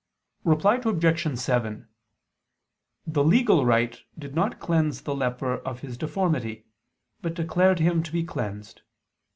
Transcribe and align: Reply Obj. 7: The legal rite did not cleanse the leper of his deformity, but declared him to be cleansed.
Reply 0.43 0.81
Obj. 0.83 1.37
7: 1.37 1.87
The 3.05 3.23
legal 3.23 3.67
rite 3.67 4.01
did 4.17 4.33
not 4.33 4.59
cleanse 4.59 5.01
the 5.01 5.13
leper 5.13 5.57
of 5.59 5.81
his 5.81 5.95
deformity, 5.95 6.65
but 7.21 7.35
declared 7.35 7.77
him 7.77 8.01
to 8.01 8.11
be 8.11 8.23
cleansed. 8.23 8.81